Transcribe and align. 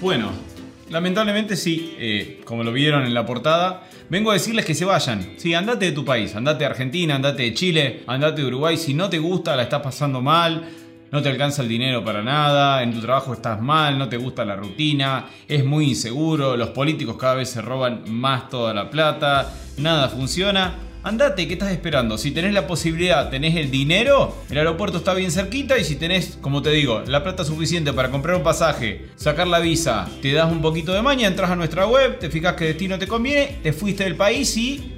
Bueno, 0.00 0.30
lamentablemente 0.90 1.56
sí, 1.56 1.96
eh, 1.98 2.40
como 2.44 2.62
lo 2.62 2.72
vieron 2.72 3.04
en 3.04 3.12
la 3.12 3.26
portada, 3.26 3.88
vengo 4.08 4.30
a 4.30 4.34
decirles 4.34 4.64
que 4.64 4.74
se 4.74 4.84
vayan. 4.84 5.34
Sí, 5.36 5.54
andate 5.54 5.86
de 5.86 5.92
tu 5.92 6.04
país, 6.04 6.36
andate 6.36 6.60
de 6.60 6.66
Argentina, 6.66 7.16
andate 7.16 7.42
de 7.42 7.54
Chile, 7.54 8.04
andate 8.06 8.42
de 8.42 8.46
Uruguay. 8.46 8.76
Si 8.76 8.94
no 8.94 9.10
te 9.10 9.18
gusta, 9.18 9.56
la 9.56 9.64
estás 9.64 9.82
pasando 9.82 10.20
mal, 10.20 10.68
no 11.10 11.20
te 11.20 11.28
alcanza 11.28 11.62
el 11.62 11.68
dinero 11.68 12.04
para 12.04 12.22
nada, 12.22 12.80
en 12.84 12.94
tu 12.94 13.00
trabajo 13.00 13.32
estás 13.32 13.60
mal, 13.60 13.98
no 13.98 14.08
te 14.08 14.18
gusta 14.18 14.44
la 14.44 14.54
rutina, 14.54 15.26
es 15.48 15.64
muy 15.64 15.88
inseguro, 15.88 16.56
los 16.56 16.70
políticos 16.70 17.16
cada 17.18 17.34
vez 17.34 17.50
se 17.50 17.60
roban 17.60 18.04
más 18.08 18.48
toda 18.48 18.72
la 18.72 18.88
plata, 18.90 19.52
nada 19.78 20.08
funciona 20.08 20.87
andate, 21.08 21.48
¿qué 21.48 21.54
estás 21.54 21.72
esperando? 21.72 22.18
Si 22.18 22.30
tenés 22.30 22.52
la 22.52 22.66
posibilidad, 22.66 23.30
tenés 23.30 23.56
el 23.56 23.70
dinero, 23.70 24.36
el 24.50 24.58
aeropuerto 24.58 24.98
está 24.98 25.14
bien 25.14 25.30
cerquita 25.30 25.78
y 25.78 25.84
si 25.84 25.96
tenés, 25.96 26.38
como 26.40 26.60
te 26.60 26.70
digo, 26.70 27.02
la 27.06 27.22
plata 27.22 27.44
suficiente 27.44 27.92
para 27.92 28.10
comprar 28.10 28.36
un 28.36 28.42
pasaje, 28.42 29.06
sacar 29.16 29.46
la 29.46 29.58
visa, 29.58 30.06
te 30.20 30.32
das 30.32 30.52
un 30.52 30.60
poquito 30.60 30.92
de 30.92 31.00
maña, 31.00 31.26
entras 31.26 31.50
a 31.50 31.56
nuestra 31.56 31.86
web, 31.86 32.18
te 32.18 32.30
fijas 32.30 32.54
qué 32.54 32.66
destino 32.66 32.98
te 32.98 33.06
conviene, 33.06 33.58
te 33.62 33.72
fuiste 33.72 34.04
del 34.04 34.16
país 34.16 34.54
y 34.56 34.92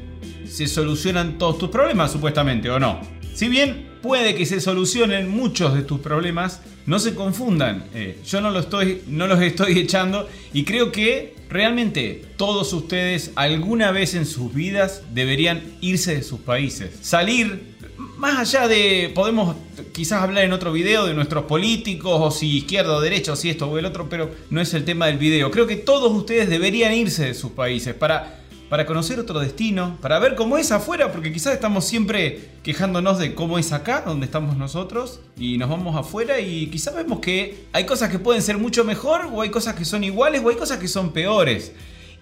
se 0.48 0.67
solucionan 0.67 1.39
todos 1.39 1.58
tus 1.58 1.70
problemas, 1.70 2.11
supuestamente, 2.11 2.69
¿o 2.70 2.80
no? 2.80 3.00
Si 3.33 3.48
bien 3.48 3.91
puede 4.02 4.34
que 4.34 4.47
se 4.47 4.61
solucionen 4.61 5.28
muchos 5.28 5.74
de 5.74 5.83
tus 5.83 6.00
problemas, 6.00 6.61
no 6.91 6.98
se 6.98 7.14
confundan. 7.14 7.84
Eh, 7.94 8.19
yo 8.27 8.41
no, 8.41 8.50
lo 8.50 8.58
estoy, 8.58 9.02
no 9.06 9.28
los 9.28 9.41
estoy 9.41 9.78
echando 9.78 10.28
y 10.52 10.64
creo 10.64 10.91
que 10.91 11.36
realmente 11.48 12.24
todos 12.36 12.72
ustedes 12.72 13.30
alguna 13.36 13.92
vez 13.92 14.14
en 14.14 14.27
sus 14.27 14.52
vidas 14.52 15.02
deberían 15.14 15.62
irse 15.80 16.16
de 16.16 16.24
sus 16.24 16.41
países. 16.41 16.91
Salir, 17.00 17.77
más 18.16 18.41
allá 18.41 18.66
de, 18.66 19.12
podemos 19.14 19.55
quizás 19.92 20.20
hablar 20.20 20.42
en 20.42 20.52
otro 20.52 20.72
video 20.72 21.06
de 21.06 21.14
nuestros 21.14 21.44
políticos 21.44 22.20
o 22.20 22.33
si 22.33 22.56
izquierda 22.56 22.96
o 22.96 23.00
derecha 23.00 23.34
o 23.34 23.36
si 23.36 23.50
esto 23.50 23.70
o 23.70 23.78
el 23.78 23.86
otro, 23.86 24.08
pero 24.08 24.28
no 24.50 24.61
es 24.61 24.74
el 24.74 24.84
tema 24.84 25.06
del 25.06 25.18
video. 25.18 25.52
Creo 25.52 25.68
que 25.68 25.77
todos 25.77 26.11
ustedes 26.11 26.50
deberían 26.50 26.92
irse 26.92 27.27
de 27.27 27.34
sus 27.34 27.52
países 27.52 27.94
para 27.94 28.39
para 28.70 28.86
conocer 28.86 29.18
otro 29.18 29.40
destino, 29.40 29.98
para 30.00 30.20
ver 30.20 30.36
cómo 30.36 30.56
es 30.56 30.70
afuera, 30.70 31.10
porque 31.10 31.32
quizás 31.32 31.52
estamos 31.52 31.84
siempre 31.84 32.50
quejándonos 32.62 33.18
de 33.18 33.34
cómo 33.34 33.58
es 33.58 33.72
acá, 33.72 34.04
donde 34.06 34.27
estamos 34.27 34.56
nosotros, 34.56 35.20
y 35.36 35.58
nos 35.58 35.68
vamos 35.68 35.96
afuera 35.96 36.38
y 36.38 36.68
quizás 36.68 36.94
vemos 36.94 37.18
que 37.18 37.66
hay 37.72 37.84
cosas 37.84 38.10
que 38.10 38.20
pueden 38.20 38.42
ser 38.42 38.58
mucho 38.58 38.84
mejor, 38.84 39.28
o 39.32 39.42
hay 39.42 39.50
cosas 39.50 39.74
que 39.74 39.84
son 39.84 40.04
iguales, 40.04 40.40
o 40.44 40.50
hay 40.50 40.54
cosas 40.54 40.78
que 40.78 40.86
son 40.86 41.12
peores. 41.12 41.72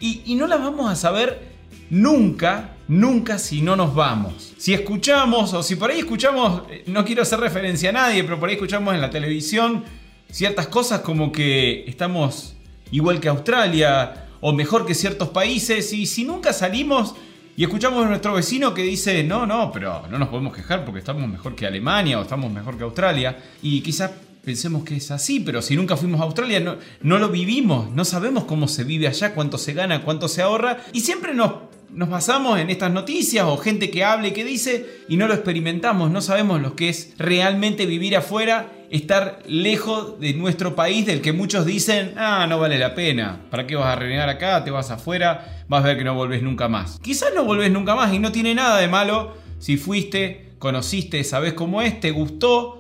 Y, 0.01 0.35
no 0.37 0.47
las 0.47 0.61
vamos 0.61 0.91
a 0.91 0.97
saber 0.97 1.43
nunca, 1.91 2.77
nunca 2.89 3.39
si 3.39 3.61
no 3.61 3.77
nos 3.77 3.95
vamos. 3.95 4.55
Si 4.57 4.73
escuchamos, 4.73 5.53
o 5.53 5.63
si 5.63 5.77
por 5.77 5.91
ahí 5.91 5.99
escuchamos, 5.99 6.63
eh, 6.71 6.83
no 6.87 7.05
quiero 7.05 7.23
hacer 7.23 7.41
referencia 7.41 7.91
a 7.91 7.93
nadie, 7.93 8.25
pero 8.25 8.41
por 8.41 8.49
ahí 8.49 8.55
escuchamos 8.55 8.95
en 8.95 9.03
la 9.03 9.11
televisión 9.11 9.85
ciertas 10.31 10.69
cosas 10.69 11.01
como 11.01 11.31
que 11.31 11.85
estamos 11.87 12.55
igual 12.91 13.21
que 13.21 13.29
Australia, 13.29 14.28
o 14.41 14.53
mejor 14.53 14.87
que 14.87 14.95
ciertos 14.95 15.29
países 15.29 15.93
y 15.93 16.07
si 16.07 16.25
nunca 16.25 16.53
salimos 16.53 17.15
y 17.57 17.65
escuchamos 17.65 18.07
a 18.07 18.09
nuestro 18.09 18.35
vecino 18.35 18.73
que 18.73 18.83
dice, 18.83 19.25
no, 19.25 19.45
no, 19.45 19.73
pero 19.73 20.07
no 20.09 20.19
nos 20.19 20.29
podemos 20.29 20.55
quejar 20.55 20.85
porque 20.85 21.01
estamos 21.01 21.29
mejor 21.29 21.57
que 21.57 21.67
Alemania 21.67 22.19
o 22.19 22.23
estamos 22.23 22.53
mejor 22.53 22.77
que 22.77 22.85
Australia 22.85 23.37
y 23.63 23.81
quizás 23.81 24.13
pensemos 24.45 24.85
que 24.85 24.97
es 24.97 25.11
así, 25.11 25.41
pero 25.41 25.61
si 25.61 25.77
nunca 25.77 25.97
fuimos 25.97 26.21
a 26.21 26.25
Australia 26.25 26.61
no, 26.61 26.77
no 27.03 27.19
lo 27.19 27.29
vivimos, 27.29 27.91
no 27.91 28.05
sabemos 28.05 28.45
cómo 28.45 28.69
se 28.69 28.85
vive 28.85 29.09
allá, 29.09 29.35
cuánto 29.35 29.59
se 29.59 29.73
gana, 29.73 30.03
cuánto 30.03 30.29
se 30.29 30.41
ahorra 30.41 30.79
y 30.93 31.01
siempre 31.01 31.35
nos 31.35 31.68
nos 31.91 32.09
basamos 32.09 32.59
en 32.59 32.71
estas 32.71 32.93
noticias 32.93 33.45
o 33.47 33.57
gente 33.57 33.91
que 33.91 34.05
habla 34.05 34.29
y 34.29 34.33
que 34.33 34.45
dice 34.45 35.05
y 35.09 35.17
no 35.17 35.27
lo 35.27 35.35
experimentamos, 35.35 36.11
no 36.11 36.21
sabemos 36.21 36.61
lo 36.61 36.77
que 36.77 36.89
es 36.89 37.15
realmente 37.19 37.87
vivir 37.87 38.17
afuera, 38.17 38.73
estar 38.91 39.43
lejos 39.47 40.19
de 40.21 40.35
nuestro 40.35 40.75
país 40.75 41.07
del 41.07 41.21
que 41.21 41.33
muchos 41.33 41.67
dicen, 41.67 42.15
ah, 42.17 42.47
no 42.49 42.59
vale 42.59 42.79
la 42.79 42.95
pena, 42.95 43.41
¿para 43.51 43.67
qué 43.67 43.77
vas 43.77 43.89
a 43.89 43.97
renegar 43.97 44.29
acá? 44.29 44.65
Te 44.65 44.71
vas 44.71 44.91
afuera, 44.91 45.65
vas 45.69 45.85
a 45.85 45.89
ver 45.89 45.99
que 45.99 46.05
no 46.05 46.15
volvés 46.15 46.43
nunca 46.43 46.69
más. 46.69 46.99
Quizás 47.01 47.31
no 47.35 47.45
volvés 47.45 47.71
nunca 47.71 47.95
más 47.95 48.13
y 48.13 48.19
no 48.19 48.33
tiene 48.33 48.55
nada 48.55 48.79
de 48.79 48.89
malo 48.89 49.35
si 49.59 49.77
fuiste, 49.77 50.53
conociste, 50.59 51.25
sabes 51.25 51.55
cómo 51.55 51.83
es, 51.83 52.01
te 52.01 52.11
gustó, 52.11 52.79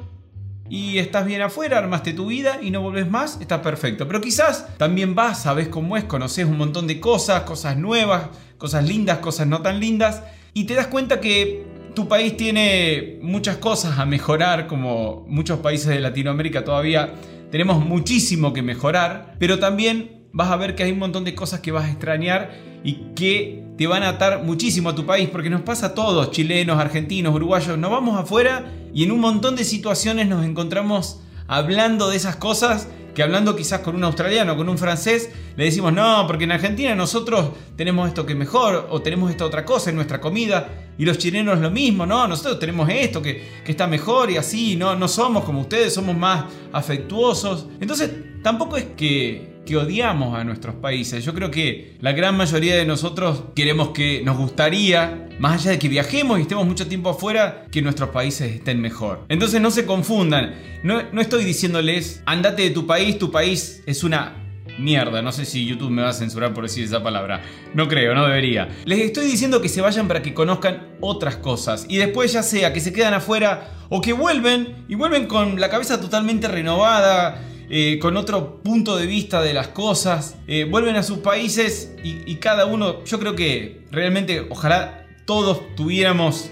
y 0.70 0.98
estás 0.98 1.25
bien 1.26 1.40
afuera, 1.40 1.78
armaste 1.78 2.12
tu 2.12 2.26
vida 2.26 2.58
y 2.60 2.70
no 2.70 2.82
volvés 2.82 3.10
más, 3.10 3.38
está 3.40 3.62
perfecto. 3.62 4.06
Pero 4.06 4.20
quizás 4.20 4.76
también 4.76 5.14
vas, 5.14 5.42
sabes 5.42 5.69
cómo 5.69 5.96
es, 5.96 6.04
conoces 6.04 6.44
un 6.44 6.58
montón 6.58 6.86
de 6.86 7.00
cosas, 7.00 7.42
cosas 7.42 7.76
nuevas, 7.76 8.28
cosas 8.58 8.86
lindas, 8.86 9.19
cosas 9.19 9.46
no 9.46 9.62
tan 9.62 9.80
lindas, 9.80 10.22
y 10.52 10.64
te 10.64 10.74
das 10.74 10.88
cuenta 10.88 11.20
que 11.20 11.66
tu 11.94 12.08
país 12.08 12.36
tiene 12.36 13.19
muchas 13.22 13.56
cosas 13.56 13.98
a 13.98 14.04
mejorar, 14.04 14.66
como 14.66 15.24
muchos 15.28 15.60
países 15.60 15.88
de 15.88 16.00
Latinoamérica 16.00 16.64
todavía 16.64 17.14
tenemos 17.50 17.84
muchísimo 17.84 18.52
que 18.52 18.62
mejorar, 18.62 19.34
pero 19.38 19.58
también 19.58 20.26
vas 20.32 20.50
a 20.50 20.56
ver 20.56 20.74
que 20.74 20.82
hay 20.82 20.92
un 20.92 20.98
montón 20.98 21.24
de 21.24 21.34
cosas 21.34 21.60
que 21.60 21.72
vas 21.72 21.84
a 21.84 21.91
extrañar 21.91 22.50
y 22.84 23.14
que 23.14 23.64
te 23.76 23.86
van 23.86 24.02
a 24.02 24.10
atar 24.10 24.44
muchísimo 24.44 24.90
a 24.90 24.94
tu 24.94 25.06
país, 25.06 25.28
porque 25.30 25.50
nos 25.50 25.62
pasa 25.62 25.86
a 25.86 25.94
todos, 25.94 26.30
chilenos, 26.30 26.78
argentinos, 26.78 27.34
uruguayos, 27.34 27.78
nos 27.78 27.90
vamos 27.90 28.19
afuera 28.19 28.70
y 28.92 29.04
en 29.04 29.12
un 29.12 29.20
montón 29.20 29.56
de 29.56 29.64
situaciones 29.64 30.28
nos 30.28 30.44
encontramos 30.44 31.20
hablando 31.46 32.10
de 32.10 32.16
esas 32.16 32.36
cosas 32.36 32.88
que 33.19 33.25
hablando 33.25 33.56
quizás 33.56 33.81
con 33.81 33.97
un 33.97 34.05
australiano, 34.05 34.56
con 34.56 34.69
un 34.69 34.79
francés, 34.79 35.29
le 35.56 35.65
decimos, 35.65 35.93
no, 35.93 36.25
porque 36.29 36.45
en 36.45 36.53
Argentina 36.53 36.95
nosotros 36.95 37.51
tenemos 37.77 38.06
esto 38.06 38.25
que 38.25 38.34
es 38.34 38.39
mejor, 38.39 38.87
o 38.91 39.03
tenemos 39.03 39.29
esta 39.33 39.45
otra 39.45 39.65
cosa 39.65 39.91
en 39.91 39.97
nuestra 39.97 40.21
comida, 40.21 40.69
y 40.98 41.04
los 41.04 41.16
chilenos 41.16 41.59
lo 41.60 41.70
mismo, 41.70 42.04
no, 42.04 42.26
nosotros 42.26 42.59
tenemos 42.59 42.88
esto 42.91 43.22
que, 43.22 43.42
que 43.64 43.70
está 43.70 43.86
mejor 43.86 44.31
y 44.31 44.36
así, 44.36 44.76
no, 44.76 44.97
no 44.97 45.09
somos 45.09 45.44
como 45.44 45.60
ustedes, 45.60 45.94
somos 45.94 46.16
más 46.16 46.44
afectuosos. 46.72 47.66
Entonces, 47.81 48.10
tampoco 48.42 48.76
es 48.76 48.86
que 48.97 49.58
que 49.69 49.76
odiamos 49.76 50.34
a 50.34 50.44
nuestros 50.44 50.76
países. 50.76 51.22
Yo 51.26 51.34
creo 51.34 51.50
que 51.50 51.98
la 52.00 52.12
gran 52.12 52.38
mayoría 52.38 52.75
de 52.75 52.87
nosotros 52.87 53.44
queremos 53.54 53.91
que 53.91 54.22
nos 54.25 54.38
gustaría, 54.38 55.28
más 55.38 55.60
allá 55.60 55.72
de 55.72 55.78
que 55.78 55.91
viajemos 55.91 56.38
y 56.38 56.42
estemos 56.42 56.66
mucho 56.66 56.87
tiempo 56.87 57.10
afuera, 57.10 57.66
que 57.70 57.82
nuestros 57.82 58.08
países 58.08 58.50
estén 58.50 58.81
mejor. 58.81 59.26
Entonces 59.28 59.60
no 59.60 59.70
se 59.70 59.84
confundan. 59.84 60.54
No, 60.82 61.03
no 61.12 61.20
estoy 61.20 61.44
diciéndoles, 61.44 62.22
andate 62.25 62.62
de 62.62 62.70
tu 62.70 62.87
país, 62.87 63.19
tu 63.19 63.31
país 63.31 63.82
es 63.84 64.04
una 64.04 64.47
mierda. 64.78 65.22
No 65.22 65.33
sé 65.33 65.44
si 65.44 65.66
YouTube 65.66 65.91
me 65.91 66.03
va 66.03 66.11
a 66.11 66.15
censurar 66.15 66.55
por 66.55 66.65
decir 66.65 66.84
esa 66.84 67.03
palabra. 67.03 67.43
No 67.75 67.89
creo, 67.89 68.15
no 68.15 68.27
debería. 68.27 68.69
Les 68.84 69.00
estoy 69.00 69.27
diciendo 69.27 69.61
que 69.61 69.69
se 69.69 69.81
vayan 69.81 70.09
para 70.09 70.22
que 70.22 70.34
conozcan 70.34 70.89
otras 71.00 71.37
cosas. 71.37 71.87
Y 71.89 71.97
después 71.97 72.33
ya 72.33 72.43
sea 72.43 72.72
que 72.72 72.81
se 72.81 72.93
quedan 72.93 73.15
afuera 73.15 73.71
o 73.88 74.00
que 74.00 74.12
vuelven 74.12 74.84
y 74.88 74.94
vuelven 74.94 75.27
con 75.27 75.61
la 75.61 75.69
cabeza 75.71 76.00
totalmente 76.00 76.49
renovada 76.49 77.43
eh, 77.71 77.99
con 78.00 78.17
otro 78.17 78.62
punto 78.62 78.97
de 78.97 79.06
vista 79.06 79.43
de 79.43 79.53
las 79.53 79.69
cosas, 79.69 80.38
eh, 80.47 80.65
vuelven 80.65 80.97
a 80.97 81.03
sus 81.03 81.19
países 81.19 81.94
y, 82.03 82.37
cada 82.37 82.65
uno, 82.65 83.05
yo 83.05 83.19
creo 83.19 83.37
que 83.37 83.84
realmente 83.91 84.41
ojalá 84.49 85.06
todos 85.27 85.75
tuviéramos, 85.77 86.50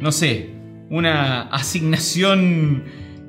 no 0.00 0.10
sé, 0.10 0.50
una 0.90 1.42
asignación 1.42 2.82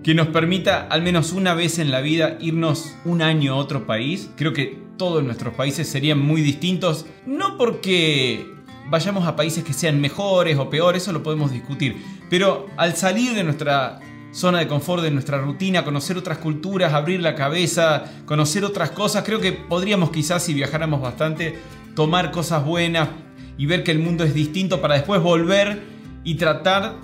que 0.08 0.14
nos 0.14 0.28
permita 0.28 0.88
al 0.90 1.02
menos 1.02 1.34
una 1.34 1.54
vez 1.54 1.80
en 1.80 1.92
la 1.92 2.00
vida 2.00 2.38
irnos 2.40 2.96
un 3.04 3.22
año 3.22 3.52
a 3.52 3.56
otro 3.58 3.86
país. 3.86 4.30
Creo 4.38 4.54
que 4.54 4.80
todos 4.96 5.22
nuestros 5.22 5.54
países 5.54 5.86
serían 5.90 6.18
muy 6.18 6.42
distintos, 6.42 7.06
no 7.26 7.58
porque 7.58 8.48
vayamos 8.90 9.28
a 9.28 9.36
países 9.36 9.66
que 9.66 9.74
sean 9.74 10.00
mejores 10.00 10.58
o 10.60 10.70
peores, 10.70 11.04
eso 11.04 11.12
lo 11.12 11.24
podemos 11.24 11.52
discutir, 11.52 11.98
pero 12.30 12.68
al 12.78 12.96
salir 12.96 13.34
de 13.34 13.44
nuestra 13.44 14.00
zona 14.32 14.60
de 14.60 14.70
confort 14.70 15.04
de 15.04 15.12
nuestra 15.12 15.40
rutina, 15.40 15.84
conocer 15.84 16.18
otras 16.18 16.38
culturas, 16.38 16.94
abrir 16.94 17.20
la 17.20 17.36
cabeza, 17.36 18.06
conocer 18.26 18.64
otras 18.64 18.92
cosas. 18.92 19.26
Creo 19.26 19.42
que 19.42 19.52
podríamos 19.52 20.12
quizás, 20.12 20.42
si 20.42 20.54
viajáramos 20.54 21.02
bastante, 21.02 21.60
tomar 21.98 22.32
cosas 22.32 22.64
buenas 22.64 23.10
y 23.58 23.66
ver 23.66 23.84
que 23.84 23.92
el 23.92 24.00
mundo 24.00 24.24
es 24.24 24.34
distinto 24.34 24.80
para 24.80 24.96
después 24.96 25.22
volver 25.22 25.82
y 26.24 26.36
tratar 26.36 26.96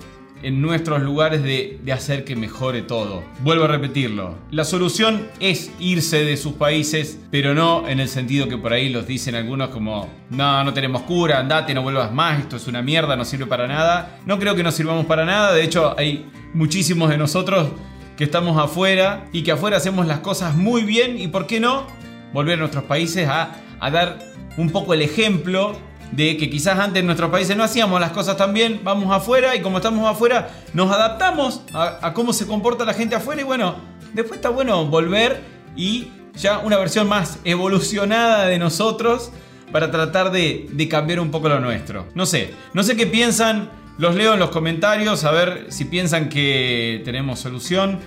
en 0.42 0.60
nuestros 0.60 1.02
lugares 1.02 1.42
de, 1.42 1.80
hacer 1.92 2.24
que 2.24 2.36
mejore 2.36 2.82
todo. 2.82 3.22
Vuelvo 3.40 3.64
a 3.64 3.68
repetirlo. 3.68 4.36
La 4.50 4.64
solución 4.64 5.28
es 5.40 5.70
irse 5.78 6.24
de 6.24 6.36
sus 6.36 6.54
países, 6.54 7.18
pero 7.30 7.54
no 7.54 7.88
en 7.88 8.00
el 8.00 8.08
sentido 8.08 8.48
que 8.48 8.58
por 8.58 8.72
ahí 8.72 8.88
los 8.88 9.06
dicen 9.06 9.34
algunos 9.34 9.70
como, 9.70 10.08
no, 10.30 10.64
no 10.64 10.74
tenemos 10.74 11.02
cura, 11.02 11.38
andate, 11.38 11.72
no 11.72 11.82
vuelvas 11.82 12.12
más, 12.12 12.40
esto 12.40 12.56
es 12.56 12.66
una 12.66 12.82
mierda, 12.82 13.16
no 13.16 13.24
sirve 13.24 13.46
para 13.46 13.66
nada. 13.66 14.18
No 14.26 14.38
creo 14.38 14.54
que 14.54 14.62
no 14.62 14.72
sirvamos 14.72 15.06
para 15.06 15.24
nada, 15.24 15.52
de 15.52 15.62
hecho 15.62 15.94
hay 15.96 16.26
muchísimos 16.52 17.10
de 17.10 17.18
nosotros 17.18 17.68
que 18.16 18.24
estamos 18.24 18.56
afuera 18.58 19.26
y 19.32 19.42
que 19.42 19.52
afuera 19.52 19.76
hacemos 19.76 20.06
las 20.06 20.20
cosas 20.20 20.54
muy 20.54 20.82
bien 20.82 21.18
y 21.18 21.28
por 21.28 21.46
qué 21.46 21.60
no 21.60 21.86
volver 22.32 22.54
a 22.54 22.60
nuestros 22.60 22.84
países 22.84 23.28
a, 23.28 23.60
dar 23.80 24.18
un 24.56 24.70
poco 24.70 24.94
el 24.94 25.02
ejemplo 25.02 25.76
de 26.12 26.36
que 26.36 26.50
quizás 26.50 26.78
antes 26.78 27.00
en 27.00 27.06
nuestros 27.06 27.30
países 27.30 27.56
no 27.56 27.64
hacíamos 27.64 28.00
las 28.00 28.12
cosas 28.12 28.36
tan 28.36 28.52
bien, 28.52 28.80
vamos 28.84 29.14
afuera 29.14 29.56
y 29.56 29.60
como 29.60 29.78
estamos 29.78 30.08
afuera 30.08 30.50
nos 30.72 30.90
adaptamos 30.90 31.62
a, 31.72 32.12
cómo 32.14 32.32
se 32.32 32.46
comporta 32.46 32.84
la 32.84 32.94
gente 32.94 33.14
afuera 33.14 33.40
y 33.40 33.44
bueno, 33.44 33.76
después 34.12 34.38
está 34.38 34.50
bueno 34.50 34.86
volver 34.86 35.40
y 35.76 36.08
ya 36.34 36.58
una 36.58 36.76
versión 36.76 37.08
más 37.08 37.38
evolucionada 37.44 38.46
de 38.46 38.58
nosotros 38.58 39.30
para 39.72 39.90
tratar 39.90 40.30
de, 40.30 40.68
cambiar 40.90 41.20
un 41.20 41.30
poco 41.30 41.48
lo 41.48 41.58
nuestro. 41.60 42.06
No 42.14 42.26
sé, 42.26 42.54
no 42.74 42.82
sé 42.82 42.96
qué 42.96 43.06
piensan, 43.06 43.70
los 43.98 44.14
leo 44.14 44.34
en 44.34 44.40
los 44.40 44.50
comentarios 44.50 45.24
a 45.24 45.30
ver 45.30 45.66
si 45.70 45.84
piensan 45.84 46.28
que 46.28 47.02
tenemos 47.04 47.40
solución 47.40 48.00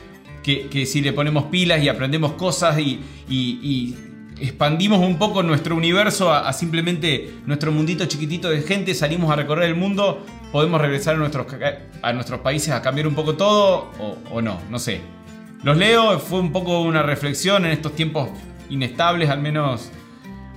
que, 0.69 0.85
si 0.85 1.01
le 1.01 1.11
ponemos 1.11 1.45
pilas 1.45 1.83
y 1.83 1.89
aprendemos 1.89 2.33
cosas 2.33 2.79
y, 2.79 3.95
expandimos 4.39 4.99
un 4.99 5.17
poco 5.17 5.43
nuestro 5.43 5.75
universo 5.75 6.31
a, 6.33 6.51
simplemente 6.53 7.35
nuestro 7.45 7.71
mundito 7.71 8.05
chiquitito 8.05 8.49
de 8.49 8.61
gente, 8.61 8.93
salimos 8.93 9.31
a 9.31 9.35
recorrer 9.35 9.69
el 9.69 9.75
mundo, 9.75 10.25
podemos 10.51 10.79
regresar 10.81 11.15
a 11.15 11.17
nuestros, 11.17 11.47
a 12.01 12.13
nuestros 12.13 12.39
países 12.41 12.73
a 12.73 12.81
cambiar 12.81 13.07
un 13.07 13.15
poco 13.15 13.35
todo 13.35 13.91
o, 13.99 14.17
o 14.31 14.41
no, 14.41 14.59
no 14.69 14.79
sé. 14.79 15.01
Los 15.63 15.77
leo, 15.77 16.19
fue 16.19 16.39
un 16.39 16.51
poco 16.51 16.81
una 16.81 17.01
reflexión 17.01 17.65
en 17.65 17.71
estos 17.71 17.93
tiempos 17.95 18.29
inestables, 18.69 19.29
al 19.29 19.41
menos 19.41 19.91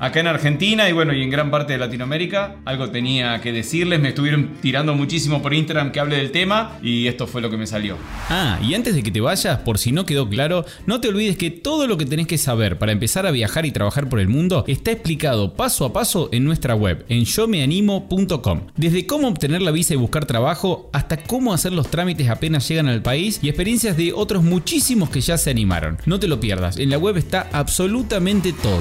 acá 0.00 0.20
en 0.20 0.26
Argentina 0.26 0.88
y 0.88 0.92
bueno, 0.92 1.12
y 1.12 1.22
en 1.22 1.30
gran 1.30 1.50
parte 1.50 1.74
de 1.74 1.78
Latinoamérica. 1.78 2.56
Algo 2.64 2.90
tenía 2.90 3.40
que 3.40 3.52
decirles, 3.52 4.00
me 4.00 4.08
estuvieron 4.08 4.56
tirando 4.60 4.94
muchísimo 4.94 5.42
por 5.42 5.54
Instagram 5.54 5.92
que 5.92 6.00
hable 6.00 6.16
del 6.16 6.32
tema 6.32 6.78
y 6.82 7.06
esto 7.06 7.26
fue 7.26 7.42
lo 7.42 7.50
que 7.50 7.56
me 7.56 7.66
salió. 7.66 7.96
Ah, 8.28 8.58
y 8.66 8.74
antes 8.74 8.94
de 8.94 9.02
que 9.02 9.10
te 9.10 9.20
vayas, 9.20 9.58
por 9.58 9.78
si 9.78 9.92
no 9.92 10.06
quedó 10.06 10.28
claro, 10.28 10.64
no 10.86 11.00
te 11.00 11.08
olvides 11.08 11.36
que 11.36 11.50
todo 11.50 11.86
lo 11.86 11.98
que 11.98 12.06
tenés 12.06 12.26
que 12.26 12.38
saber 12.38 12.78
para 12.78 12.92
empezar 12.92 13.26
a 13.26 13.30
viajar 13.30 13.66
y 13.66 13.72
trabajar 13.72 14.08
por 14.08 14.20
el 14.20 14.28
mundo 14.28 14.64
está 14.66 14.90
explicado 14.90 15.54
paso 15.54 15.84
a 15.84 15.92
paso 15.92 16.30
en 16.32 16.44
nuestra 16.44 16.74
web, 16.74 17.04
en 17.08 17.24
yomeanimo.com. 17.24 18.60
Desde 18.76 19.06
cómo 19.06 19.28
obtener 19.28 19.60
la 19.60 19.70
visa 19.70 19.94
y 19.94 19.98
buscar 19.98 20.24
trabajo, 20.24 20.88
hasta 20.92 21.18
cómo 21.18 21.52
hacer 21.52 21.72
los 21.72 21.90
trámites 21.90 22.28
apenas 22.30 22.66
llegan 22.66 22.88
al 22.88 23.02
país 23.02 23.38
y 23.42 23.48
experiencias 23.48 23.96
de 23.96 24.12
otros 24.14 24.42
muchísimos 24.42 25.10
que 25.10 25.20
ya 25.20 25.36
se 25.36 25.50
animaron. 25.50 25.98
No 26.06 26.18
te 26.18 26.28
lo 26.28 26.40
pierdas, 26.40 26.78
en 26.78 26.90
la 26.90 26.98
web 26.98 27.18
está 27.18 27.48
absolutamente 27.52 28.52
todo. 28.52 28.80